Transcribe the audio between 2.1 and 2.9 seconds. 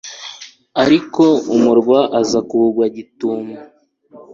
aza kuwugwa